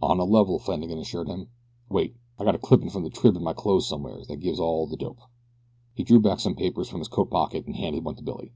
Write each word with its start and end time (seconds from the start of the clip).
"On 0.00 0.16
the 0.16 0.24
level," 0.24 0.60
Flannagan 0.60 1.00
assured 1.00 1.26
him. 1.26 1.48
"Wait, 1.88 2.14
I 2.38 2.44
gotta 2.44 2.56
clippin' 2.58 2.88
from 2.88 3.02
the 3.02 3.10
Trib 3.10 3.34
in 3.34 3.42
my 3.42 3.52
clothes 3.52 3.88
somewheres 3.88 4.28
that 4.28 4.36
gives 4.36 4.60
all 4.60 4.86
the 4.86 4.96
dope." 4.96 5.18
He 5.92 6.04
drew 6.04 6.22
some 6.38 6.54
papers 6.54 6.88
from 6.88 7.00
his 7.00 7.08
coat 7.08 7.32
pocket 7.32 7.66
and 7.66 7.74
handed 7.74 8.04
one 8.04 8.14
to 8.14 8.22
Billy. 8.22 8.52